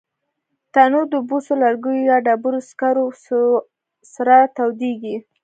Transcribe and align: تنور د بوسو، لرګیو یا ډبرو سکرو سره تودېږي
تنور 0.73 1.05
د 1.13 1.15
بوسو، 1.27 1.51
لرګیو 1.63 2.07
یا 2.09 2.17
ډبرو 2.25 2.59
سکرو 2.69 3.05
سره 4.13 4.35
تودېږي 4.55 5.15